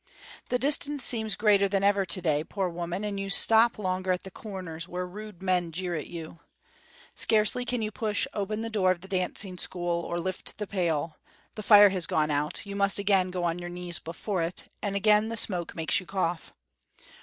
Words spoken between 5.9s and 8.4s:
at you. Scarcely can you push